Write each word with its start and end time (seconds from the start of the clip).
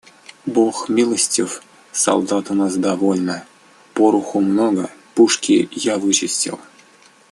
–Бог 0.53 0.89
милостив: 0.89 1.61
солдат 1.91 2.49
у 2.49 2.55
нас 2.55 2.75
довольно, 2.75 3.45
пороху 3.93 4.39
много, 4.41 4.89
пушку 5.13 5.51
я 5.73 5.99
вычистил. 5.99 6.59